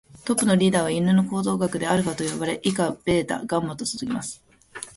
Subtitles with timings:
[0.25, 4.43] トップのリーダーは犬の行動学ではアルファと呼ばれ、以下ベータ、ガンマと続きます。